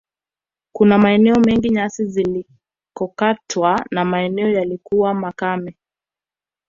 [0.75, 5.75] Kuna maeneo mengi nyasi zilikokatwa na maeneo yaliyo makame